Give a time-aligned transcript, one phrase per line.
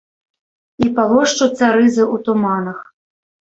[0.85, 2.79] І палошчуцца рызы ў туманах.